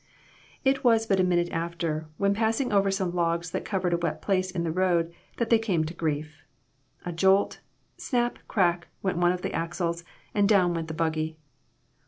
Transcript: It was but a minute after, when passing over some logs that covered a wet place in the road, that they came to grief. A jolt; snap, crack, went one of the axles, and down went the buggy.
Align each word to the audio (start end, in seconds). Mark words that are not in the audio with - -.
It 0.65 0.83
was 0.83 1.05
but 1.05 1.19
a 1.19 1.23
minute 1.23 1.51
after, 1.51 2.07
when 2.17 2.33
passing 2.33 2.73
over 2.73 2.89
some 2.89 3.13
logs 3.13 3.51
that 3.51 3.63
covered 3.63 3.93
a 3.93 3.97
wet 3.99 4.19
place 4.19 4.49
in 4.49 4.63
the 4.63 4.71
road, 4.71 5.13
that 5.37 5.51
they 5.51 5.59
came 5.59 5.83
to 5.85 5.93
grief. 5.93 6.43
A 7.05 7.11
jolt; 7.11 7.59
snap, 7.97 8.39
crack, 8.47 8.87
went 9.03 9.19
one 9.19 9.31
of 9.31 9.43
the 9.43 9.53
axles, 9.53 10.03
and 10.33 10.49
down 10.49 10.73
went 10.73 10.87
the 10.87 10.95
buggy. 10.95 11.37